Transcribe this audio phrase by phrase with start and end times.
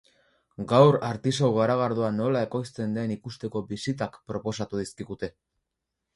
[0.69, 5.33] Gaur artisau garagardoa nola ekoizten den ikusteko bisitak proposatu dizkigute.